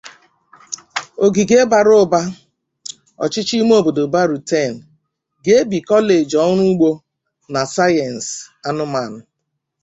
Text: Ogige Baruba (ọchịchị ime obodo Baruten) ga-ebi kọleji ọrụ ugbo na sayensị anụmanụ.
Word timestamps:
Ogige 1.25 1.57
Baruba 1.71 2.21
(ọchịchị 3.23 3.55
ime 3.61 3.73
obodo 3.79 4.01
Baruten) 4.13 4.71
ga-ebi 5.43 5.77
kọleji 5.89 6.35
ọrụ 6.47 6.63
ugbo 6.71 6.89
na 7.53 7.61
sayensị 7.73 8.35
anụmanụ. 8.67 9.19